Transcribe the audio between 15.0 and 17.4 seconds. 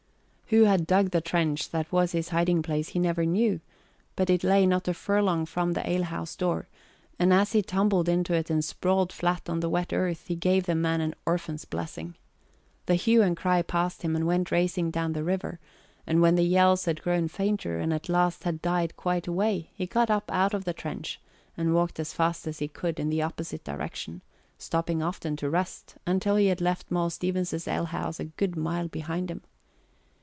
the river; and when the yells had grown